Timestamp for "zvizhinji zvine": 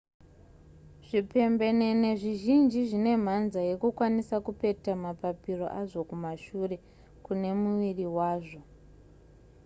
2.21-3.13